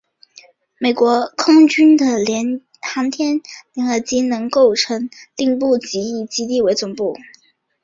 [0.79, 2.03] 美国空军的
[2.91, 3.39] 航天
[3.73, 7.15] 联合机能构成司令部即以此基地为总部。